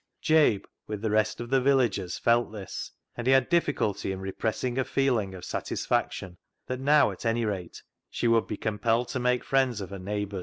[0.19, 4.79] Jabe, with the rest of the villagers, felt this, and he had difficulty in repressing
[4.79, 9.79] a feeling of satisfaction that now, at anyrate she would be compelled to make friends
[9.79, 10.39] of her neighbours.